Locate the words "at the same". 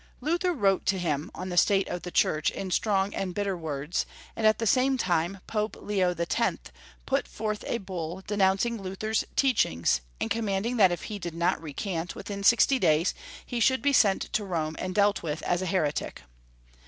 4.47-4.97